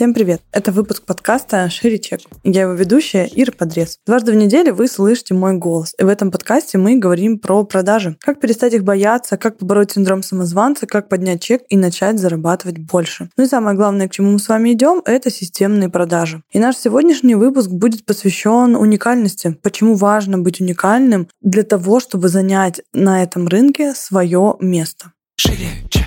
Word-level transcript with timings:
Всем 0.00 0.14
привет! 0.14 0.40
Это 0.50 0.72
выпуск 0.72 1.04
подкаста 1.04 1.68
«Шире 1.68 1.98
чек». 1.98 2.20
Я 2.42 2.62
его 2.62 2.72
ведущая 2.72 3.28
Ира 3.34 3.52
Подрез. 3.52 3.98
Дважды 4.06 4.32
в 4.32 4.34
неделю 4.34 4.72
вы 4.72 4.88
слышите 4.88 5.34
мой 5.34 5.58
голос. 5.58 5.92
И 5.98 6.02
в 6.02 6.08
этом 6.08 6.30
подкасте 6.30 6.78
мы 6.78 6.96
говорим 6.96 7.38
про 7.38 7.64
продажи. 7.64 8.16
Как 8.18 8.40
перестать 8.40 8.72
их 8.72 8.82
бояться, 8.82 9.36
как 9.36 9.58
побороть 9.58 9.90
синдром 9.90 10.22
самозванца, 10.22 10.86
как 10.86 11.10
поднять 11.10 11.42
чек 11.42 11.64
и 11.68 11.76
начать 11.76 12.18
зарабатывать 12.18 12.78
больше. 12.78 13.28
Ну 13.36 13.44
и 13.44 13.46
самое 13.46 13.76
главное, 13.76 14.08
к 14.08 14.12
чему 14.12 14.30
мы 14.30 14.38
с 14.38 14.48
вами 14.48 14.72
идем, 14.72 15.02
это 15.04 15.30
системные 15.30 15.90
продажи. 15.90 16.42
И 16.50 16.58
наш 16.58 16.78
сегодняшний 16.78 17.34
выпуск 17.34 17.68
будет 17.68 18.06
посвящен 18.06 18.76
уникальности. 18.76 19.58
Почему 19.62 19.96
важно 19.96 20.38
быть 20.38 20.62
уникальным 20.62 21.28
для 21.42 21.62
того, 21.62 22.00
чтобы 22.00 22.30
занять 22.30 22.80
на 22.94 23.22
этом 23.22 23.48
рынке 23.48 23.92
свое 23.92 24.56
место. 24.60 25.12
Шире, 25.36 25.68
чек. 25.90 25.99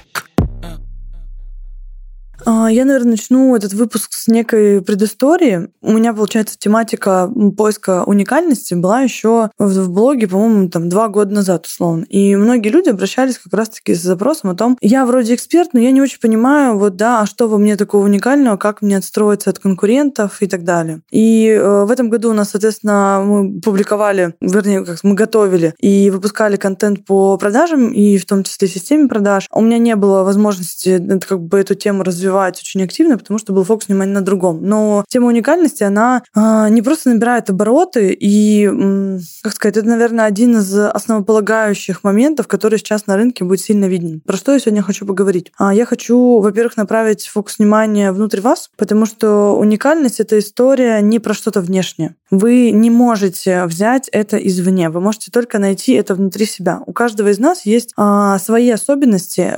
А, 2.46 2.70
я, 2.70 2.86
наверное, 2.86 3.12
начну 3.12 3.56
этот 3.56 3.74
выпуск 3.74 4.12
с 4.12 4.28
некой 4.28 4.82
предыстории. 4.82 5.70
У 5.82 5.94
меня, 5.94 6.14
получается, 6.14 6.58
тематика 6.58 7.30
поиска 7.56 8.04
уникальности 8.04 8.74
была 8.74 9.02
еще 9.02 9.50
в 9.58 9.90
блоге, 9.90 10.28
по-моему, 10.28 10.70
там 10.70 10.90
два 10.90 11.08
года 11.08 11.34
назад, 11.34 11.66
условно. 11.66 12.04
И 12.10 12.36
многие 12.36 12.70
люди 12.70 12.90
обращались 12.90 13.38
как 13.38 13.54
раз-таки 13.54 13.94
с 13.94 14.02
запросом 14.02 14.50
о 14.50 14.56
том, 14.56 14.78
я 14.82 15.06
вроде 15.06 15.36
эксперт, 15.36 15.70
но 15.74 15.80
я 15.80 15.92
не 15.92 16.02
очень 16.02 16.20
понимаю, 16.20 16.78
вот 16.78 16.96
да, 16.96 17.22
а 17.22 17.26
что 17.26 17.48
во 17.48 17.58
мне 17.58 17.78
такого 17.78 18.06
уникального, 18.06 18.58
как 18.58 18.82
мне 18.82 18.98
отстроиться 18.98 19.50
от 19.50 19.60
конкурентов 19.60 20.42
и 20.42 20.48
так 20.48 20.64
далее. 20.64 21.02
И 21.12 21.48
э, 21.48 21.86
в 21.86 21.92
этом 21.92 22.10
году 22.10 22.32
у 22.32 22.34
нас, 22.34 22.50
соответственно, 22.50 23.24
мы 23.26 23.62
публиковали, 23.62 24.36
вернее, 24.42 24.84
как 24.84 25.04
мы 25.04 25.14
готовили 25.16 25.74
и 25.80 26.10
выпускали 26.10 26.58
контент 26.58 27.06
по 27.06 27.38
продажам, 27.38 27.90
и 27.94 28.18
в 28.18 28.26
том 28.26 28.44
числе 28.44 28.68
системе 28.68 29.08
продаж. 29.08 29.48
У 29.52 29.62
меня 29.62 29.78
не 29.78 29.96
было 29.96 30.24
возможности 30.24 31.02
как 31.28 31.42
бы 31.42 31.60
эту 31.60 31.76
тему 31.76 32.04
развивать 32.04 32.33
развивать 32.34 32.60
очень 32.60 32.84
активно, 32.84 33.18
потому 33.18 33.38
что 33.38 33.54
был 33.54 33.64
фокус 33.64 33.88
внимания 33.88 34.14
на 34.14 34.22
другом. 34.22 34.60
Но 34.64 35.06
тема 35.08 35.28
уникальности, 35.28 35.84
она 35.84 36.24
э, 36.36 36.68
не 36.70 36.82
просто 36.82 37.10
набирает 37.10 37.50
обороты, 37.50 38.16
и, 38.20 38.68
э, 38.68 39.20
как 39.44 39.54
сказать, 39.54 39.78
это, 39.78 39.88
наверное, 39.88 40.26
один 40.26 40.58
из 40.58 40.76
основополагающих 40.76 42.04
моментов, 42.04 42.48
который 42.48 42.80
сейчас 42.80 43.08
на 43.08 43.16
рынке 43.16 43.44
будет 43.44 43.62
сильно 43.62 43.86
виден. 43.86 44.22
Про 44.26 44.38
что 44.38 44.54
я 44.54 44.60
сегодня 44.60 44.82
хочу 44.82 45.06
поговорить? 45.06 45.52
А, 45.58 45.74
я 45.74 45.86
хочу, 45.86 46.40
во-первых, 46.40 46.78
направить 46.78 47.28
фокус 47.28 47.60
внимания 47.60 48.12
внутрь 48.12 48.42
вас, 48.42 48.70
потому 48.78 49.06
что 49.06 49.56
уникальность— 49.58 50.20
это 50.20 50.40
история 50.40 51.02
не 51.02 51.20
про 51.20 51.34
что-то 51.34 51.62
внешнее. 51.62 52.16
Вы 52.32 52.72
не 52.72 52.90
можете 52.90 53.66
взять 53.66 54.10
это 54.12 54.38
извне, 54.38 54.90
вы 54.90 55.02
можете 55.02 55.32
только 55.32 55.60
найти 55.60 55.94
это 55.94 56.16
внутри 56.16 56.46
себя. 56.46 56.82
У 56.88 56.94
каждого 56.94 57.30
из 57.30 57.38
нас 57.38 57.66
есть 57.66 57.94
а, 57.96 58.40
свои 58.40 58.70
особенности, 58.72 59.54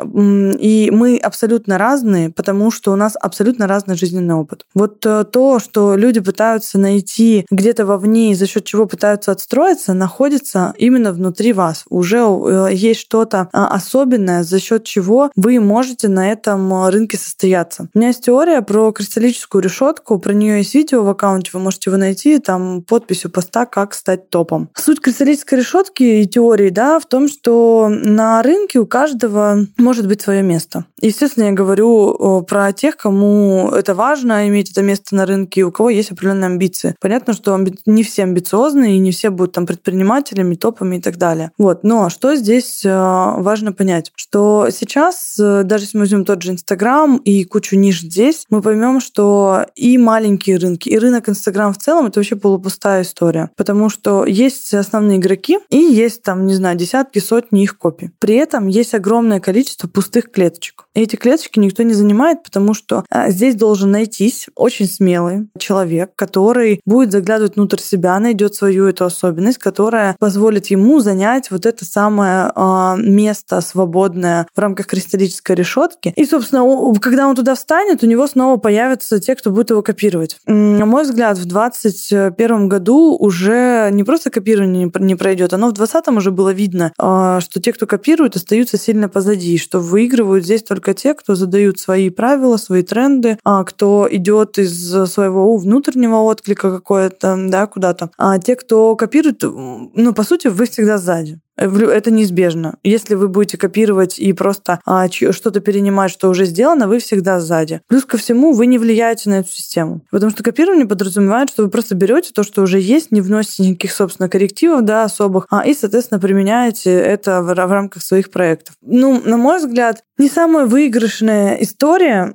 и 0.59 0.89
мы 0.91 1.17
абсолютно 1.17 1.77
разные, 1.77 2.29
потому 2.29 2.64
потому 2.66 2.71
что 2.71 2.94
у 2.94 2.95
нас 2.95 3.13
абсолютно 3.21 3.67
разный 3.67 3.95
жизненный 3.95 4.33
опыт. 4.33 4.66
Вот 4.73 5.05
э, 5.05 5.23
то, 5.25 5.59
что 5.59 5.95
люди 5.95 6.19
пытаются 6.19 6.80
найти 6.80 7.45
где-то 7.52 7.85
вовне 7.85 8.31
и 8.31 8.35
за 8.35 8.47
счет 8.47 8.66
чего 8.66 8.88
пытаются 8.88 9.31
отстроиться, 9.31 9.94
находится 9.94 10.73
именно 10.80 11.13
внутри 11.13 11.53
вас. 11.53 11.83
Уже 11.91 12.17
э, 12.17 12.69
есть 12.73 13.02
что-то 13.02 13.49
а, 13.53 13.67
особенное, 13.67 14.43
за 14.43 14.59
счет 14.59 14.83
чего 14.83 15.30
вы 15.36 15.59
можете 15.59 16.08
на 16.08 16.31
этом 16.31 16.73
э, 16.73 16.89
рынке 16.89 17.17
состояться. 17.17 17.88
У 17.93 17.99
меня 17.99 18.08
есть 18.08 18.25
теория 18.25 18.63
про 18.63 18.91
кристаллическую 18.91 19.61
решетку, 19.61 20.17
про 20.17 20.33
нее 20.33 20.58
есть 20.58 20.73
видео 20.73 21.03
в 21.03 21.09
аккаунте, 21.09 21.52
вы 21.53 21.59
можете 21.59 21.91
его 21.91 21.99
найти, 21.99 22.39
там 22.39 22.81
подписью 22.81 23.30
поста 23.30 23.67
«Как 23.67 23.93
стать 23.93 24.31
топом». 24.31 24.71
Суть 24.73 25.02
кристаллической 25.02 25.59
решетки 25.59 26.02
и 26.02 26.27
теории 26.27 26.71
да, 26.71 26.99
в 26.99 27.05
том, 27.05 27.27
что 27.27 27.89
на 27.91 28.41
рынке 28.41 28.80
у 28.80 28.88
каждого 28.88 29.59
может 29.77 30.08
быть 30.08 30.23
свое 30.23 30.41
место. 30.41 30.86
Естественно, 30.99 31.45
я 31.45 31.52
говорю 31.52 32.44
про 32.47 32.71
тех, 32.73 32.97
кому 32.97 33.70
это 33.70 33.95
важно, 33.95 34.47
иметь 34.47 34.71
это 34.71 34.81
место 34.81 35.15
на 35.15 35.25
рынке, 35.25 35.64
у 35.64 35.71
кого 35.71 35.89
есть 35.89 36.11
определенные 36.11 36.47
амбиции. 36.47 36.95
Понятно, 36.99 37.33
что 37.33 37.58
не 37.86 38.03
все 38.03 38.23
амбициозные, 38.23 38.95
и 38.95 38.99
не 38.99 39.11
все 39.11 39.30
будут 39.30 39.53
там 39.53 39.65
предпринимателями, 39.65 40.55
топами 40.55 40.97
и 40.97 41.02
так 41.02 41.17
далее. 41.17 41.52
Вот. 41.58 41.83
Но 41.83 42.09
что 42.09 42.36
здесь 42.36 42.83
э, 42.86 42.89
важно 42.89 43.73
понять? 43.73 44.11
Что 44.15 44.67
сейчас, 44.71 45.36
э, 45.39 45.64
даже 45.64 45.86
если 45.86 45.97
мы 45.97 46.03
возьмем 46.03 46.25
тот 46.25 46.42
же 46.42 46.52
Инстаграм 46.52 47.17
и 47.17 47.43
кучу 47.43 47.75
ниш 47.75 48.02
здесь, 48.02 48.45
мы 48.49 48.61
поймем, 48.61 48.99
что 48.99 49.65
и 49.75 49.97
маленькие 49.97 50.58
рынки, 50.58 50.89
и 50.89 50.97
рынок 50.97 51.30
Инстаграм 51.30 51.73
в 51.73 51.77
целом 51.77 52.08
это 52.08 52.20
вообще 52.20 52.36
полупустая 52.36 53.03
история. 53.03 53.49
Потому 53.55 53.89
что 53.89 54.25
есть 54.25 54.73
основные 54.73 55.17
игроки, 55.17 55.59
и 55.70 55.77
есть 55.77 56.23
там, 56.23 56.45
не 56.45 56.53
знаю, 56.53 56.77
десятки, 56.77 57.20
сотни 57.20 57.64
их 57.64 57.77
копий. 57.77 58.11
При 58.20 58.36
этом 58.36 58.67
есть 58.67 58.93
огромное 58.93 59.39
количество 59.39 59.87
пустых 59.87 60.31
клеточек. 60.31 60.86
И 60.93 61.02
эти 61.02 61.15
клеточки 61.15 61.59
никто 61.59 61.83
не 61.83 61.93
занимает, 61.93 62.34
потому 62.43 62.73
что 62.73 63.05
а, 63.09 63.29
здесь 63.29 63.55
должен 63.55 63.91
найтись 63.91 64.47
очень 64.55 64.87
смелый 64.87 65.47
человек, 65.57 66.11
который 66.15 66.81
будет 66.85 67.11
заглядывать 67.11 67.55
внутрь 67.55 67.79
себя, 67.79 68.19
найдет 68.19 68.55
свою 68.55 68.85
эту 68.85 69.05
особенность, 69.05 69.57
которая 69.57 70.15
позволит 70.19 70.67
ему 70.67 70.99
занять 70.99 71.51
вот 71.51 71.65
это 71.65 71.85
самое 71.85 72.51
а, 72.55 72.95
место 72.97 73.61
свободное 73.61 74.47
в 74.53 74.59
рамках 74.59 74.87
кристаллической 74.87 75.55
решетки. 75.55 76.13
И, 76.15 76.25
собственно, 76.25 76.63
когда 76.99 77.27
он 77.27 77.35
туда 77.35 77.55
встанет, 77.55 78.03
у 78.03 78.07
него 78.07 78.27
снова 78.27 78.57
появятся 78.57 79.19
те, 79.19 79.35
кто 79.35 79.52
будет 79.52 79.69
его 79.69 79.81
копировать. 79.81 80.37
На 80.45 80.85
мой 80.85 81.03
взгляд, 81.03 81.37
в 81.37 81.45
2021 81.45 82.69
году 82.69 83.15
уже 83.17 83.89
не 83.91 84.03
просто 84.03 84.29
копирование 84.29 84.91
не 84.99 85.15
пройдет, 85.15 85.53
оно 85.53 85.69
в 85.69 85.73
2020 85.73 86.17
уже 86.17 86.31
было 86.31 86.52
видно, 86.52 86.93
а, 86.97 87.39
что 87.39 87.61
те, 87.61 87.73
кто 87.73 87.85
копирует, 87.87 88.35
остаются 88.35 88.77
сильно 88.77 89.09
позади, 89.09 89.57
что 89.57 89.79
выигрывают 89.79 90.43
здесь 90.43 90.63
только 90.63 90.93
те, 90.93 91.13
кто 91.13 91.35
задают 91.35 91.79
свои 91.79 92.09
правила, 92.09 92.24
правила, 92.25 92.58
свои 92.58 92.81
тренды, 92.81 93.37
а 93.43 93.63
кто 93.63 94.08
идет 94.09 94.58
из 94.58 94.89
своего 95.11 95.55
внутреннего 95.58 96.15
отклика 96.23 96.71
какое-то, 96.71 97.37
да, 97.49 97.67
куда-то. 97.67 98.09
А 98.17 98.39
те, 98.39 98.55
кто 98.55 98.95
копирует, 98.95 99.43
ну, 99.43 100.13
по 100.13 100.23
сути, 100.23 100.47
вы 100.47 100.65
всегда 100.65 100.97
сзади. 100.97 101.39
Это 101.58 102.11
неизбежно. 102.11 102.77
Если 102.83 103.16
вы 103.16 103.27
будете 103.27 103.58
копировать 103.58 104.20
и 104.20 104.33
просто 104.33 104.80
а, 104.86 105.10
что-то 105.10 105.60
перенимать, 105.60 106.11
что 106.11 106.30
уже 106.30 106.45
сделано, 106.45 106.88
вы 106.88 106.99
всегда 106.99 107.39
сзади. 107.39 107.82
Плюс 107.88 108.05
ко 108.05 108.17
всему, 108.17 108.54
вы 108.54 108.66
не 108.66 108.77
влияете 108.77 109.30
на 109.30 109.39
эту 109.39 109.49
систему. 109.49 110.02
Потому 110.11 110.32
что 110.32 110.44
копирование 110.44 110.86
подразумевает, 110.86 111.49
что 111.49 111.64
вы 111.64 111.70
просто 111.70 111.95
берете 111.95 112.32
то, 112.33 112.44
что 112.44 112.61
уже 112.61 112.80
есть, 112.80 113.11
не 113.11 113.21
вносите 113.21 113.70
никаких, 113.70 113.94
собственно, 113.94 114.30
коррективов 114.30 114.83
да, 114.83 115.04
особых, 115.04 115.48
а, 115.49 115.65
и, 115.65 115.73
соответственно, 115.73 116.20
применяете 116.20 116.92
это 116.92 117.42
в, 117.42 117.45
в 117.45 117.71
рамках 117.71 118.04
своих 118.04 118.32
проектов. 118.32 118.76
Ну, 118.82 119.21
на 119.23 119.38
мой 119.38 119.60
взгляд, 119.60 120.04
не 120.17 120.30
самая 120.30 120.65
выигрышная 120.65 121.55
история, 121.55 122.33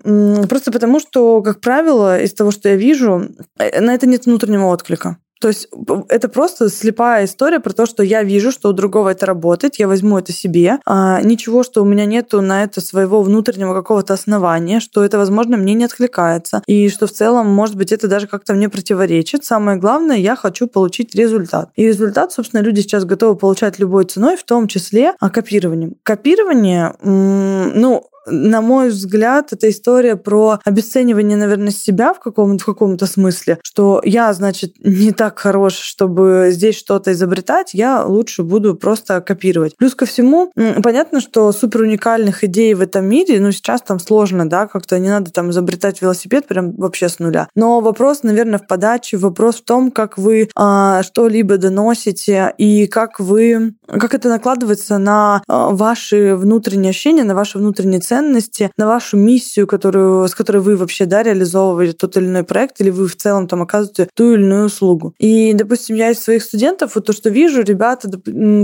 просто 0.48 0.72
потому 0.72 1.00
что, 1.00 1.42
как 1.42 1.60
правило, 1.60 2.20
из 2.20 2.32
того, 2.34 2.50
что 2.50 2.68
я 2.68 2.76
вижу, 2.76 3.28
э, 3.58 3.80
на 3.80 3.94
это 3.94 4.06
нет 4.06 4.26
внутреннего 4.26 4.66
отклика. 4.66 5.18
То 5.40 5.48
есть 5.48 5.68
это 6.08 6.28
просто 6.28 6.68
слепая 6.68 7.24
история 7.24 7.60
про 7.60 7.72
то, 7.72 7.86
что 7.86 8.02
я 8.02 8.22
вижу, 8.22 8.52
что 8.52 8.68
у 8.68 8.72
другого 8.72 9.08
это 9.08 9.24
работает, 9.24 9.76
я 9.76 9.88
возьму 9.88 10.18
это 10.18 10.32
себе. 10.32 10.78
А 10.84 11.22
ничего, 11.22 11.62
что 11.62 11.82
у 11.82 11.86
меня 11.86 12.04
нету 12.04 12.42
на 12.42 12.62
это 12.62 12.82
своего 12.82 13.22
внутреннего 13.22 13.72
какого-то 13.72 14.12
основания, 14.12 14.80
что 14.80 15.02
это, 15.02 15.16
возможно, 15.16 15.56
мне 15.56 15.72
не 15.72 15.84
откликается. 15.84 16.62
И 16.66 16.90
что 16.90 17.06
в 17.06 17.12
целом, 17.12 17.46
может 17.46 17.76
быть, 17.76 17.90
это 17.90 18.06
даже 18.06 18.26
как-то 18.26 18.52
мне 18.52 18.68
противоречит. 18.68 19.44
Самое 19.44 19.78
главное, 19.78 20.18
я 20.18 20.36
хочу 20.36 20.66
получить 20.66 21.14
результат. 21.14 21.70
И 21.74 21.86
результат, 21.86 22.32
собственно, 22.32 22.60
люди 22.60 22.80
сейчас 22.80 23.06
готовы 23.06 23.34
получать 23.36 23.78
любой 23.78 24.04
ценой, 24.04 24.36
в 24.36 24.44
том 24.44 24.68
числе 24.68 25.14
а, 25.20 25.30
копированием. 25.30 25.94
Копирование, 26.02 26.94
ну, 27.02 28.10
на 28.26 28.60
мой 28.60 28.88
взгляд, 28.88 29.52
это 29.52 29.68
история 29.70 30.16
про 30.16 30.60
обесценивание, 30.64 31.36
наверное, 31.36 31.70
себя 31.70 32.12
в 32.12 32.20
каком-то 32.20 32.62
в 32.62 32.66
каком-то 32.66 33.06
смысле, 33.06 33.58
что 33.62 34.00
я, 34.04 34.32
значит, 34.32 34.74
не 34.78 35.12
так 35.12 35.38
хорош, 35.38 35.74
чтобы 35.74 36.48
здесь 36.50 36.76
что-то 36.76 37.12
изобретать, 37.12 37.74
я 37.74 38.04
лучше 38.04 38.42
буду 38.42 38.74
просто 38.74 39.20
копировать. 39.20 39.76
Плюс 39.76 39.94
ко 39.94 40.06
всему, 40.06 40.52
понятно, 40.82 41.20
что 41.20 41.52
супер 41.52 41.82
уникальных 41.82 42.44
идей 42.44 42.74
в 42.74 42.80
этом 42.80 43.06
мире, 43.06 43.40
ну, 43.40 43.52
сейчас 43.52 43.82
там 43.82 43.98
сложно, 43.98 44.48
да, 44.48 44.66
как-то 44.66 44.98
не 44.98 45.08
надо 45.08 45.30
там 45.30 45.50
изобретать 45.50 46.02
велосипед 46.02 46.46
прям 46.46 46.72
вообще 46.76 47.08
с 47.08 47.18
нуля. 47.18 47.48
Но 47.54 47.80
вопрос, 47.80 48.22
наверное, 48.22 48.58
в 48.58 48.66
подаче, 48.66 49.16
вопрос 49.16 49.56
в 49.56 49.64
том, 49.64 49.90
как 49.90 50.18
вы 50.18 50.48
а, 50.54 51.02
что-либо 51.02 51.56
доносите 51.56 52.54
и 52.58 52.86
как 52.86 53.20
вы, 53.20 53.74
как 53.86 54.14
это 54.14 54.28
накладывается 54.28 54.98
на 54.98 55.42
а, 55.48 55.70
ваши 55.70 56.34
внутренние 56.34 56.90
ощущения, 56.90 57.24
на 57.24 57.34
ваши 57.34 57.58
внутренние 57.58 58.00
ценности, 58.10 58.72
на 58.76 58.88
вашу 58.88 59.16
миссию, 59.16 59.68
которую, 59.68 60.26
с 60.26 60.34
которой 60.34 60.58
вы 60.58 60.76
вообще 60.76 61.06
да, 61.06 61.22
реализовываете 61.22 61.92
тот 61.92 62.16
или 62.16 62.26
иной 62.26 62.42
проект, 62.42 62.80
или 62.80 62.90
вы 62.90 63.06
в 63.06 63.14
целом 63.14 63.46
там 63.46 63.62
оказываете 63.62 64.08
ту 64.14 64.32
или 64.32 64.42
иную 64.42 64.66
услугу. 64.66 65.14
И, 65.18 65.52
допустим, 65.54 65.94
я 65.94 66.10
из 66.10 66.18
своих 66.20 66.42
студентов, 66.42 66.96
вот 66.96 67.06
то, 67.06 67.12
что 67.12 67.30
вижу, 67.30 67.62
ребята, 67.62 68.10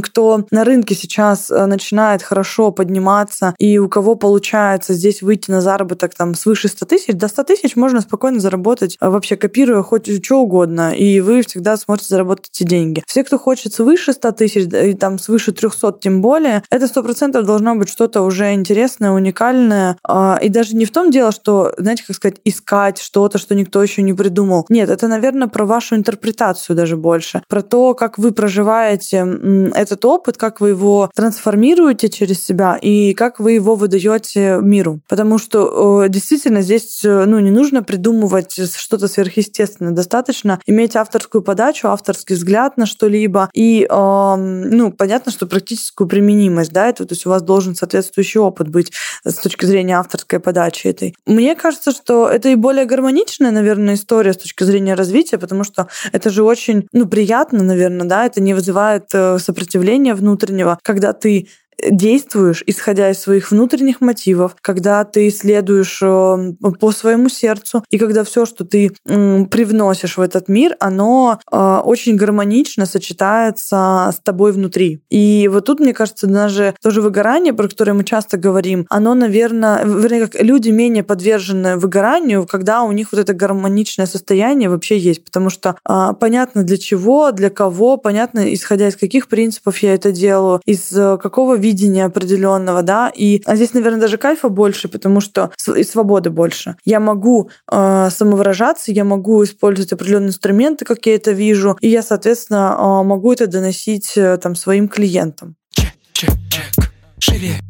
кто 0.03 0.45
на 0.51 0.65
рынке 0.65 0.97
сейчас 0.97 1.49
э, 1.49 1.67
начинает 1.67 2.25
хорошо 2.25 2.73
подниматься, 2.73 3.55
и 3.59 3.79
у 3.79 3.89
кого 3.89 4.17
получается 4.17 4.95
здесь 4.95 5.23
выйти 5.23 5.53
на 5.53 5.61
заработок 5.61 6.17
там 6.17 6.35
свыше 6.35 6.67
100 6.67 6.87
тысяч, 6.87 7.15
до 7.15 7.29
100 7.29 7.45
тысяч 7.45 7.77
можно 7.77 8.01
спокойно 8.01 8.41
заработать, 8.41 8.97
э, 9.01 9.09
вообще 9.09 9.37
копируя 9.37 9.83
хоть 9.83 10.25
что 10.25 10.41
угодно, 10.41 10.93
и 10.93 11.21
вы 11.21 11.43
всегда 11.43 11.77
сможете 11.77 12.09
заработать 12.09 12.51
эти 12.53 12.65
деньги. 12.65 13.05
Все, 13.07 13.23
кто 13.23 13.39
хочет 13.39 13.73
свыше 13.75 14.13
100 14.13 14.33
тысяч, 14.33 14.65
и 14.73 14.95
там 14.95 15.21
свыше 15.21 15.53
300 15.53 15.99
тем 16.01 16.21
более, 16.21 16.65
это 16.69 16.87
100% 16.87 17.41
должно 17.43 17.77
быть 17.77 17.89
что-то 17.89 18.23
уже 18.23 18.53
интересное, 18.53 19.13
уникальное, 19.13 19.36
а, 19.41 20.39
и 20.43 20.49
даже 20.49 20.77
не 20.77 20.85
в 20.85 20.91
том 20.91 21.11
дело, 21.11 21.33
что, 21.33 21.73
знаете, 21.79 22.05
как 22.07 22.17
сказать, 22.17 22.37
искать 22.45 22.99
что-то, 22.99 23.39
что 23.39 23.55
никто 23.55 23.83
еще 23.83 24.03
не 24.03 24.13
придумал. 24.13 24.67
Нет, 24.69 24.91
это, 24.91 25.09
наверное, 25.09 25.49
про 25.49 25.67
вашу 25.67 25.95
интерпретацию 25.97 26.77
даже 26.77 26.97
больше, 26.97 27.43
про 27.49 27.63
то, 27.63 27.95
как 27.95 28.19
вы 28.19 28.33
проживаете 28.33 29.27
этот 29.75 30.05
опыт, 30.05 30.37
как 30.37 30.61
вы 30.61 30.71
его 30.71 31.11
трансформируете 31.15 32.09
через 32.09 32.45
себя 32.45 32.77
и 32.81 33.15
как 33.15 33.41
вы 33.41 33.53
его 33.53 33.75
выдаете 33.75 34.59
миру. 34.61 35.01
Потому 35.09 35.39
что 35.39 36.07
действительно 36.09 36.63
здесь 36.63 37.01
ну, 37.03 37.39
не 37.41 37.51
нужно 37.51 37.83
придумывать 37.83 38.59
что-то 38.77 39.09
сверхъестественное. 39.09 39.93
Достаточно 39.93 40.61
иметь 40.67 40.97
авторскую 40.97 41.43
подачу, 41.43 41.89
авторский 41.89 42.37
взгляд 42.37 42.77
на 42.77 42.87
что-либо 42.87 43.51
и, 43.55 43.87
ну, 43.91 44.93
понятно, 44.93 45.33
что 45.33 45.47
практическую 45.47 46.09
применимость, 46.09 46.73
да, 46.73 46.89
это, 46.89 47.05
то 47.07 47.13
есть 47.13 47.27
у 47.27 47.31
вас 47.31 47.43
должен 47.43 47.75
соответствующий 47.75 48.41
опыт 48.41 48.69
быть 48.69 48.93
с 49.31 49.35
точки 49.35 49.65
зрения 49.65 49.99
авторской 49.99 50.41
подачи 50.41 50.87
этой. 50.87 51.15
Мне 51.27 51.55
кажется, 51.55 51.93
что 51.93 52.29
это 52.29 52.49
и 52.49 52.55
более 52.55 52.85
гармоничная, 52.85 53.51
наверное, 53.51 53.95
история 53.95 54.33
с 54.33 54.39
точки 54.39 54.65
зрения 54.65 54.95
развития, 54.95 55.39
потому 55.39 55.65
что 55.65 55.89
это 56.13 56.31
же 56.31 56.43
очень, 56.43 56.87
ну, 56.93 57.07
приятно, 57.07 57.63
наверное, 57.63 58.07
да, 58.07 58.27
это 58.27 58.41
не 58.41 58.55
вызывает 58.55 59.07
э, 59.13 59.39
сопротивления 59.39 60.15
внутреннего, 60.15 60.79
когда 60.83 61.13
ты 61.13 61.49
действуешь, 61.91 62.63
исходя 62.67 63.11
из 63.11 63.19
своих 63.19 63.51
внутренних 63.51 64.01
мотивов, 64.01 64.57
когда 64.61 65.05
ты 65.05 65.31
следуешь 65.31 66.01
э, 66.03 66.53
по 66.81 66.93
своему 66.93 67.29
сердцу, 67.29 67.85
и 67.91 67.99
когда 67.99 68.25
все, 68.25 68.47
что 68.47 68.65
ты 68.65 68.93
привносишь 69.05 70.17
в 70.17 70.21
этот 70.21 70.49
мир, 70.49 70.77
оно 70.81 71.39
э, 71.51 71.81
очень 71.85 72.17
гармонично 72.17 72.87
сочетается 72.87 74.11
с 74.13 74.21
тобой 74.23 74.53
внутри. 74.53 75.03
И 75.11 75.49
вот 75.53 75.67
тут, 75.67 75.81
мне 75.81 75.93
кажется, 75.93 76.27
даже 76.27 76.75
тоже 76.83 77.03
выгорание, 77.03 77.53
про 77.53 77.69
которое 77.69 77.93
мы 77.93 78.05
часто 78.05 78.37
говорим, 78.37 78.87
оно, 78.89 79.15
наверное, 79.15 79.85
вернее, 79.85 80.27
как 80.27 80.43
люди 80.43 80.71
менее 80.71 81.05
подвержены 81.05 81.77
выгоранию, 81.77 82.47
когда 82.47 82.83
у 82.83 82.93
них 82.93 83.13
вот 83.13 83.21
это 83.21 83.35
гармоничное 83.35 84.07
состояние 84.07 84.69
вообще 84.69 84.99
есть, 84.99 85.25
потому 85.25 85.51
что 85.51 85.77
э, 85.89 86.13
понятно 86.19 86.63
для 86.63 86.79
чего, 86.79 87.33
для 87.33 87.51
кого, 87.51 87.97
понятно, 87.97 88.53
исходя 88.55 88.89
из 88.89 88.97
каких 88.97 89.29
принципов 89.29 89.79
я 89.79 89.95
это 89.95 90.13
делаю, 90.13 90.61
из 90.65 90.89
какого 90.89 91.57
видения 91.67 92.05
определенного, 92.05 92.83
да, 92.83 93.13
и 93.15 93.43
а 93.45 93.57
здесь, 93.57 93.75
наверное, 93.75 94.01
даже 94.01 94.19
кайфа 94.19 94.49
больше, 94.49 94.89
потому 94.89 95.21
что 95.21 95.51
и 95.75 95.83
свободы 95.83 96.31
больше. 96.31 96.77
Я 96.85 97.01
могу 97.01 97.51
э, 97.71 98.09
самовыражаться, 98.11 98.93
я 98.93 99.05
могу 99.05 99.43
использовать 99.43 99.93
определенные 99.93 100.29
инструменты, 100.29 100.85
как 100.85 101.07
я 101.07 101.17
это 101.17 101.33
вижу, 101.33 101.77
и 101.81 101.89
я, 101.89 102.03
соответственно, 102.03 102.77
э, 102.79 103.05
могу 103.05 103.33
это 103.33 103.47
доносить 103.47 104.13
э, 104.17 104.39
там 104.39 104.55
своим 104.55 104.89
клиентам. 104.89 105.57
Чек, 105.71 105.93
чек, 106.13 106.33
чек. 106.51 106.93
Живее. 107.19 107.61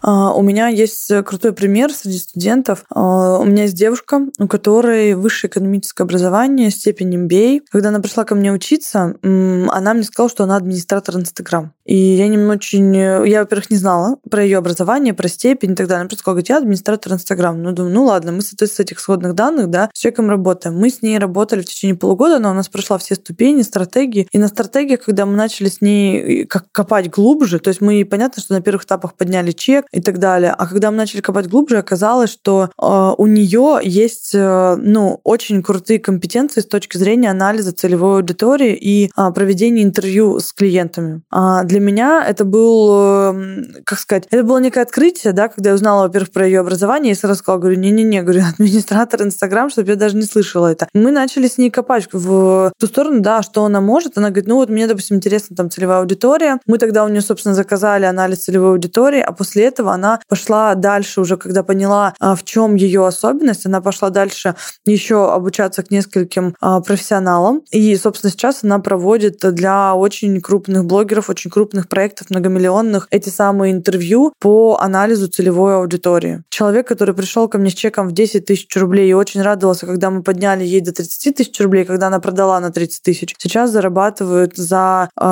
А, 0.00 0.32
у 0.32 0.42
меня 0.42 0.68
есть 0.68 1.10
крутой 1.24 1.52
пример 1.52 1.92
среди 1.92 2.18
студентов. 2.18 2.84
А, 2.90 3.38
у 3.38 3.44
меня 3.44 3.64
есть 3.64 3.74
девушка, 3.74 4.26
у 4.38 4.46
которой 4.46 5.14
высшее 5.14 5.50
экономическое 5.50 6.04
образование, 6.04 6.70
степень 6.70 7.14
MBA. 7.26 7.62
Когда 7.70 7.88
она 7.88 8.00
пришла 8.00 8.24
ко 8.24 8.34
мне 8.34 8.52
учиться, 8.52 9.16
она 9.22 9.94
мне 9.94 10.04
сказала, 10.04 10.30
что 10.30 10.44
она 10.44 10.56
администратор 10.56 11.16
Инстаграм. 11.16 11.72
И 11.88 11.96
я 11.96 12.28
не 12.28 12.38
очень... 12.38 12.94
Я, 12.94 13.40
во-первых, 13.40 13.70
не 13.70 13.76
знала 13.76 14.16
про 14.30 14.44
ее 14.44 14.58
образование, 14.58 15.14
про 15.14 15.28
степень 15.28 15.72
и 15.72 15.74
так 15.74 15.88
далее. 15.88 16.02
Она 16.02 16.08
просто 16.08 16.24
говорит, 16.24 16.48
я 16.48 16.58
администратор 16.58 17.14
Инстаграм. 17.14 17.60
Ну, 17.60 17.72
думаю, 17.72 17.94
ну 17.94 18.04
ладно, 18.04 18.32
мы, 18.32 18.42
соответственно, 18.42 18.84
с 18.84 18.86
этих 18.86 19.00
сходных 19.00 19.34
данных, 19.34 19.70
да, 19.70 19.90
с 19.92 19.98
человеком 19.98 20.30
работаем. 20.30 20.76
Мы 20.76 20.90
с 20.90 21.02
ней 21.02 21.18
работали 21.18 21.62
в 21.62 21.66
течение 21.66 21.96
полугода, 21.96 22.36
она 22.36 22.50
у 22.50 22.54
нас 22.54 22.68
прошла 22.68 22.98
все 22.98 23.14
ступени, 23.14 23.62
стратегии. 23.62 24.28
И 24.30 24.38
на 24.38 24.48
стратегиях, 24.48 25.04
когда 25.04 25.26
мы 25.26 25.34
начали 25.34 25.68
с 25.68 25.80
ней 25.80 26.44
как 26.44 26.70
копать 26.72 27.10
глубже, 27.10 27.58
то 27.58 27.68
есть 27.68 27.80
мы, 27.80 28.04
понятно, 28.04 28.42
что 28.42 28.54
на 28.54 28.60
первых 28.60 28.84
этапах 28.84 29.14
подняли 29.14 29.52
чек, 29.52 29.86
и 29.92 30.00
так 30.00 30.18
далее. 30.18 30.54
А 30.56 30.66
когда 30.66 30.90
мы 30.90 30.96
начали 30.96 31.20
копать 31.20 31.48
глубже, 31.48 31.78
оказалось, 31.78 32.30
что 32.30 32.70
э, 32.80 33.14
у 33.18 33.26
нее 33.26 33.80
есть 33.82 34.34
э, 34.34 34.76
ну, 34.76 35.20
очень 35.24 35.62
крутые 35.62 35.98
компетенции 35.98 36.60
с 36.60 36.66
точки 36.66 36.96
зрения 36.98 37.30
анализа 37.30 37.72
целевой 37.72 38.16
аудитории 38.16 38.74
и 38.74 39.10
э, 39.16 39.30
проведения 39.32 39.82
интервью 39.82 40.40
с 40.40 40.52
клиентами. 40.52 41.22
А 41.30 41.64
для 41.64 41.77
меня 41.80 42.24
это 42.26 42.44
был, 42.44 43.32
э, 43.32 43.82
как 43.84 43.98
сказать, 43.98 44.26
это 44.30 44.44
было 44.44 44.58
некое 44.58 44.82
открытие, 44.82 45.32
да, 45.32 45.48
когда 45.48 45.70
я 45.70 45.74
узнала, 45.74 46.02
во-первых, 46.02 46.30
про 46.30 46.46
ее 46.46 46.60
образование, 46.60 47.12
и 47.12 47.16
сразу 47.16 47.38
сказала, 47.38 47.60
говорю, 47.60 47.78
не-не-не, 47.78 48.22
говорю, 48.22 48.42
администратор 48.54 49.22
Инстаграм, 49.22 49.70
чтобы 49.70 49.90
я 49.90 49.96
даже 49.96 50.16
не 50.16 50.24
слышала 50.24 50.68
это. 50.68 50.88
Мы 50.94 51.10
начали 51.10 51.48
с 51.48 51.58
ней 51.58 51.70
копать 51.70 52.08
в 52.12 52.72
ту 52.78 52.86
сторону, 52.86 53.20
да, 53.20 53.42
что 53.42 53.64
она 53.64 53.80
может. 53.80 54.16
Она 54.16 54.28
говорит, 54.28 54.48
ну 54.48 54.56
вот 54.56 54.68
мне, 54.68 54.86
допустим, 54.86 55.16
интересна 55.16 55.56
там 55.56 55.70
целевая 55.70 56.00
аудитория. 56.00 56.58
Мы 56.66 56.78
тогда 56.78 57.04
у 57.04 57.08
нее, 57.08 57.20
собственно, 57.20 57.54
заказали 57.54 58.04
анализ 58.04 58.44
целевой 58.44 58.72
аудитории, 58.72 59.20
а 59.20 59.32
после 59.32 59.64
этого 59.64 59.88
этого 59.88 59.92
она 59.92 60.20
пошла 60.28 60.74
дальше 60.74 61.20
уже, 61.20 61.36
когда 61.36 61.62
поняла, 61.62 62.14
а, 62.20 62.34
в 62.34 62.44
чем 62.44 62.74
ее 62.74 63.06
особенность, 63.06 63.66
она 63.66 63.80
пошла 63.80 64.10
дальше 64.10 64.54
еще 64.84 65.32
обучаться 65.32 65.82
к 65.82 65.90
нескольким 65.90 66.54
а, 66.60 66.80
профессионалам. 66.80 67.62
И, 67.70 67.96
собственно, 67.96 68.30
сейчас 68.30 68.64
она 68.64 68.78
проводит 68.78 69.38
для 69.54 69.94
очень 69.94 70.40
крупных 70.40 70.84
блогеров, 70.84 71.30
очень 71.30 71.50
крупных 71.50 71.67
проектов, 71.88 72.30
многомиллионных, 72.30 73.08
эти 73.10 73.28
самые 73.28 73.72
интервью 73.72 74.32
по 74.40 74.78
анализу 74.80 75.28
целевой 75.28 75.76
аудитории. 75.76 76.42
Человек, 76.48 76.88
который 76.88 77.14
пришел 77.14 77.48
ко 77.48 77.58
мне 77.58 77.70
с 77.70 77.74
чеком 77.74 78.08
в 78.08 78.12
10 78.12 78.44
тысяч 78.44 78.74
рублей 78.76 79.10
и 79.10 79.14
очень 79.14 79.42
радовался, 79.42 79.86
когда 79.86 80.10
мы 80.10 80.22
подняли 80.22 80.64
ей 80.64 80.80
до 80.80 80.92
30 80.92 81.36
тысяч 81.36 81.60
рублей, 81.60 81.84
когда 81.84 82.08
она 82.08 82.20
продала 82.20 82.60
на 82.60 82.70
30 82.70 83.02
тысяч, 83.02 83.34
сейчас 83.38 83.70
зарабатывает 83.70 84.56
за 84.56 85.10
э, 85.20 85.24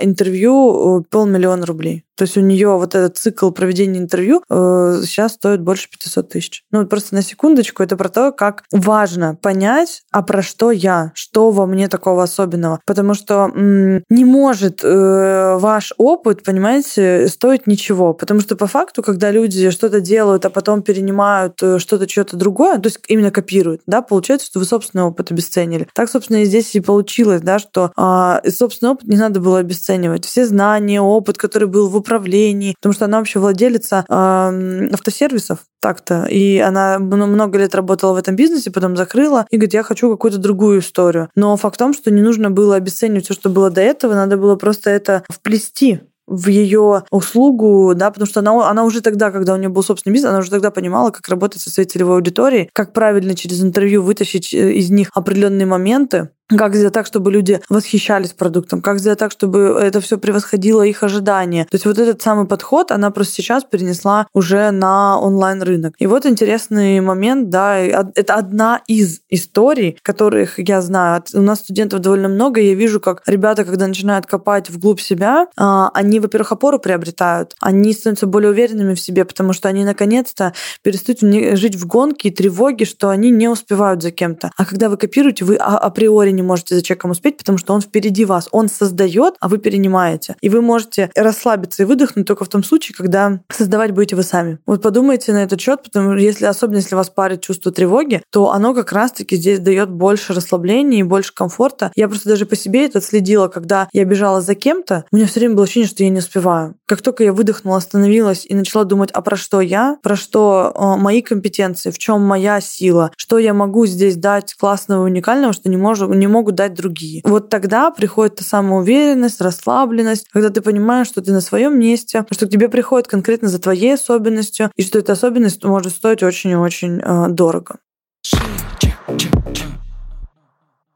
интервью 0.00 1.04
полмиллиона 1.10 1.66
рублей. 1.66 2.04
То 2.16 2.22
есть 2.22 2.36
у 2.36 2.40
нее 2.40 2.76
вот 2.76 2.94
этот 2.94 3.16
цикл 3.16 3.50
проведения 3.50 3.98
интервью 3.98 4.42
э, 4.48 5.00
сейчас 5.04 5.32
стоит 5.32 5.62
больше 5.62 5.88
500 5.90 6.28
тысяч. 6.28 6.62
Ну, 6.70 6.86
просто 6.86 7.14
на 7.14 7.22
секундочку, 7.22 7.82
это 7.82 7.96
про 7.96 8.08
то, 8.08 8.32
как 8.32 8.64
важно 8.70 9.34
понять, 9.34 10.02
а 10.12 10.22
про 10.22 10.42
что 10.42 10.70
я, 10.70 11.12
что 11.14 11.50
во 11.50 11.66
мне 11.66 11.88
такого 11.88 12.22
особенного. 12.22 12.80
Потому 12.86 13.14
что 13.14 13.50
м- 13.54 14.04
не 14.10 14.24
может 14.24 14.80
э, 14.82 15.56
ваш 15.58 15.92
опыт, 15.96 16.42
понимаете, 16.42 17.28
стоить 17.28 17.66
ничего. 17.66 18.12
Потому 18.14 18.40
что 18.40 18.56
по 18.56 18.66
факту, 18.66 19.02
когда 19.02 19.30
люди 19.30 19.70
что-то 19.70 20.00
делают, 20.00 20.44
а 20.44 20.50
потом 20.50 20.82
перенимают 20.82 21.62
э, 21.62 21.78
что-то, 21.78 22.08
что-то 22.08 22.36
другое, 22.36 22.78
то 22.78 22.88
есть 22.88 23.00
именно 23.08 23.30
копируют, 23.30 23.82
да, 23.86 24.02
получается, 24.02 24.46
что 24.46 24.58
вы 24.58 24.64
собственный 24.64 25.04
опыт 25.04 25.30
обесценили. 25.30 25.88
Так, 25.94 26.10
собственно, 26.10 26.42
и 26.42 26.44
здесь 26.44 26.74
и 26.74 26.80
получилось, 26.80 27.40
да, 27.40 27.58
что 27.58 27.92
э, 27.96 28.50
собственный 28.50 28.92
опыт 28.92 29.08
не 29.08 29.16
надо 29.16 29.40
было 29.40 29.58
обесценивать. 29.58 30.24
Все 30.26 30.46
знания, 30.46 31.00
опыт, 31.00 31.38
который 31.38 31.68
был 31.68 31.88
в 31.88 32.01
управлении, 32.02 32.74
потому 32.80 32.92
что 32.92 33.06
она 33.06 33.18
вообще 33.18 33.38
владелица 33.38 34.04
э, 34.08 34.88
автосервисов 34.92 35.60
так-то, 35.80 36.26
и 36.26 36.58
она 36.58 36.98
много 36.98 37.58
лет 37.58 37.74
работала 37.74 38.12
в 38.12 38.16
этом 38.16 38.36
бизнесе, 38.36 38.70
потом 38.70 38.96
закрыла, 38.96 39.46
и 39.50 39.56
говорит, 39.56 39.74
я 39.74 39.82
хочу 39.82 40.10
какую-то 40.10 40.38
другую 40.38 40.80
историю. 40.80 41.28
Но 41.34 41.56
факт 41.56 41.76
в 41.76 41.78
том, 41.78 41.94
что 41.94 42.10
не 42.10 42.22
нужно 42.22 42.50
было 42.50 42.76
обесценивать 42.76 43.24
все, 43.24 43.34
что 43.34 43.50
было 43.50 43.70
до 43.70 43.80
этого, 43.80 44.14
надо 44.14 44.36
было 44.36 44.56
просто 44.56 44.90
это 44.90 45.24
вплести 45.28 46.00
в 46.26 46.48
ее 46.48 47.04
услугу, 47.10 47.92
да, 47.94 48.10
потому 48.10 48.26
что 48.26 48.40
она, 48.40 48.70
она 48.70 48.84
уже 48.84 49.00
тогда, 49.00 49.30
когда 49.30 49.54
у 49.54 49.56
нее 49.56 49.68
был 49.68 49.82
собственный 49.82 50.14
бизнес, 50.14 50.30
она 50.30 50.38
уже 50.38 50.50
тогда 50.50 50.70
понимала, 50.70 51.10
как 51.10 51.28
работать 51.28 51.60
со 51.60 51.70
своей 51.70 51.88
целевой 51.88 52.16
аудиторией, 52.16 52.70
как 52.72 52.92
правильно 52.92 53.34
через 53.34 53.62
интервью 53.62 54.02
вытащить 54.02 54.54
э, 54.54 54.72
из 54.72 54.90
них 54.90 55.10
определенные 55.14 55.66
моменты, 55.66 56.30
как 56.48 56.74
сделать 56.74 56.94
так, 56.94 57.06
чтобы 57.06 57.30
люди 57.30 57.60
восхищались 57.68 58.32
продуктом, 58.32 58.82
как 58.82 58.98
сделать 58.98 59.18
так, 59.18 59.32
чтобы 59.32 59.78
это 59.80 60.00
все 60.00 60.18
превосходило 60.18 60.82
их 60.82 61.02
ожидания. 61.02 61.64
То 61.64 61.74
есть 61.74 61.86
вот 61.86 61.98
этот 61.98 62.22
самый 62.22 62.46
подход 62.46 62.90
она 62.90 63.10
просто 63.10 63.34
сейчас 63.34 63.64
перенесла 63.64 64.26
уже 64.34 64.70
на 64.70 65.18
онлайн-рынок. 65.18 65.94
И 65.98 66.06
вот 66.06 66.26
интересный 66.26 67.00
момент, 67.00 67.48
да, 67.50 67.78
это 67.78 68.34
одна 68.34 68.82
из 68.86 69.20
историй, 69.28 69.98
которых 70.02 70.58
я 70.58 70.82
знаю. 70.82 71.22
У 71.34 71.40
нас 71.40 71.60
студентов 71.60 72.00
довольно 72.00 72.28
много, 72.28 72.60
я 72.60 72.74
вижу, 72.74 73.00
как 73.00 73.22
ребята, 73.26 73.64
когда 73.64 73.86
начинают 73.86 74.26
копать 74.26 74.70
вглубь 74.70 75.00
себя, 75.00 75.48
а, 75.56 75.90
они, 75.94 76.20
во-первых, 76.20 76.52
опору 76.52 76.78
приобретают, 76.78 77.54
они 77.60 77.92
становятся 77.92 78.26
более 78.26 78.50
уверенными 78.50 78.94
в 78.94 79.00
себе, 79.00 79.24
потому 79.24 79.52
что 79.52 79.68
они 79.68 79.84
наконец-то 79.84 80.52
перестают 80.82 81.20
жить 81.58 81.76
в 81.76 81.86
гонке 81.86 82.28
и 82.28 82.34
тревоге, 82.34 82.84
что 82.84 83.08
они 83.08 83.30
не 83.30 83.48
успевают 83.48 84.02
за 84.02 84.10
кем-то. 84.10 84.50
А 84.56 84.64
когда 84.64 84.88
вы 84.88 84.96
копируете, 84.96 85.44
вы 85.44 85.56
априори 85.56 86.31
не 86.32 86.42
можете 86.42 86.74
за 86.74 86.82
человеком 86.82 87.12
успеть, 87.12 87.38
потому 87.38 87.58
что 87.58 87.72
он 87.74 87.80
впереди 87.80 88.24
вас. 88.24 88.48
Он 88.50 88.68
создает, 88.68 89.34
а 89.40 89.48
вы 89.48 89.58
перенимаете. 89.58 90.36
И 90.40 90.48
вы 90.48 90.60
можете 90.60 91.10
расслабиться 91.14 91.82
и 91.82 91.86
выдохнуть 91.86 92.26
только 92.26 92.44
в 92.44 92.48
том 92.48 92.64
случае, 92.64 92.96
когда 92.96 93.40
создавать 93.50 93.92
будете 93.92 94.16
вы 94.16 94.22
сами. 94.22 94.58
Вот 94.66 94.82
подумайте 94.82 95.32
на 95.32 95.42
этот 95.42 95.60
счет, 95.60 95.82
потому 95.82 96.12
что 96.12 96.20
если, 96.20 96.46
особенно 96.46 96.76
если 96.76 96.94
вас 96.94 97.10
парит 97.10 97.40
чувство 97.42 97.72
тревоги, 97.72 98.22
то 98.30 98.50
оно 98.50 98.74
как 98.74 98.92
раз-таки 98.92 99.36
здесь 99.36 99.58
дает 99.58 99.90
больше 99.90 100.32
расслабления 100.32 101.00
и 101.00 101.04
больше 101.04 101.34
комфорта. 101.34 101.92
Я 101.94 102.08
просто 102.08 102.28
даже 102.28 102.46
по 102.46 102.56
себе 102.56 102.86
это 102.86 103.00
следила, 103.00 103.48
когда 103.48 103.88
я 103.92 104.04
бежала 104.04 104.40
за 104.40 104.54
кем-то, 104.54 105.04
у 105.10 105.16
меня 105.16 105.26
все 105.26 105.40
время 105.40 105.54
было 105.54 105.64
ощущение, 105.64 105.88
что 105.88 106.02
я 106.02 106.10
не 106.10 106.18
успеваю. 106.18 106.74
Как 106.86 107.02
только 107.02 107.24
я 107.24 107.32
выдохнула, 107.32 107.78
остановилась 107.78 108.44
и 108.46 108.54
начала 108.54 108.84
думать, 108.84 109.10
а 109.12 109.22
про 109.22 109.36
что 109.36 109.60
я, 109.60 109.98
про 110.02 110.16
что 110.16 110.72
э, 110.74 111.00
мои 111.00 111.22
компетенции, 111.22 111.90
в 111.90 111.98
чем 111.98 112.22
моя 112.22 112.60
сила, 112.60 113.10
что 113.16 113.38
я 113.38 113.54
могу 113.54 113.86
здесь 113.86 114.16
дать 114.16 114.54
классного, 114.54 115.04
уникального, 115.04 115.52
что 115.52 115.68
не, 115.68 115.76
можу, 115.76 116.12
не 116.22 116.28
могут 116.28 116.54
дать 116.54 116.74
другие. 116.74 117.20
Вот 117.24 117.48
тогда 117.48 117.90
приходит 117.90 118.36
та 118.36 118.44
самая 118.44 118.80
уверенность, 118.80 119.40
расслабленность, 119.40 120.28
когда 120.32 120.50
ты 120.50 120.60
понимаешь, 120.60 121.08
что 121.08 121.20
ты 121.20 121.32
на 121.32 121.40
своем 121.40 121.78
месте, 121.78 122.24
что 122.30 122.46
к 122.46 122.50
тебе 122.50 122.68
приходит 122.68 123.08
конкретно 123.08 123.48
за 123.48 123.58
твоей 123.58 123.94
особенностью, 123.94 124.70
и 124.76 124.82
что 124.84 125.00
эта 125.00 125.12
особенность 125.12 125.64
может 125.64 125.92
стоить 125.92 126.22
очень 126.22 126.50
и 126.50 126.56
очень 126.56 127.00
э, 127.00 127.28
дорого. 127.28 127.78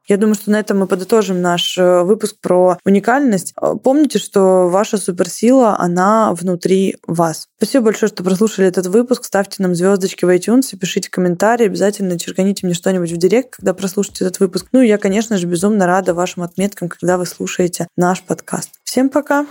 Я 0.07 0.17
думаю, 0.19 0.35
что 0.35 0.51
на 0.51 0.61
этом 0.61 0.79
мы 0.79 0.87
подытожим 0.87 1.43
наш 1.43 1.77
э, 1.77 2.03
выпуск 2.03 2.37
про 2.41 2.79
уникальность. 2.85 3.55
Э, 3.61 3.75
помните, 3.83 4.19
что 4.19 4.69
ваша 4.69 4.99
суперсила, 4.99 5.79
она 5.79 6.33
внутри 6.33 6.97
вас. 7.07 7.49
Спасибо 7.57 7.87
большое, 7.87 8.09
что 8.09 8.23
прослушали 8.23 8.69
этот 8.69 8.87
выпуск. 8.87 9.25
Ставьте 9.25 9.63
нам 9.63 9.75
звездочки 9.75 10.25
в 10.25 10.29
iTunes 10.29 10.77
пишите 10.77 11.11
комментарии. 11.11 11.67
Обязательно 11.67 12.19
черканите 12.19 12.67
мне 12.67 12.75
что-нибудь 12.75 13.11
в 13.11 13.17
директ, 13.17 13.57
когда 13.57 13.75
прослушаете 13.75 14.27
этот 14.27 14.39
выпуск. 14.41 14.67
Ну 14.73 14.81
я, 14.81 14.99
конечно 14.99 15.39
же, 15.39 15.47
безумно 15.47 15.87
рада 15.87 16.15
вашим 16.15 16.45
отметкам, 16.45 16.89
когда 16.89 17.19
вы 17.19 17.27
слушаете 17.27 17.89
наш 17.97 18.23
подкаст. 18.23 18.71
Всем 18.85 19.09
пока! 19.09 19.47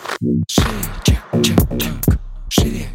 Шире. 2.50 2.86